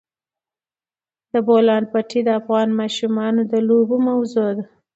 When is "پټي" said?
1.91-2.19